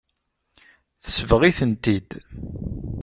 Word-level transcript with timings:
Tesbeɣ-itent-id. 1.03 2.09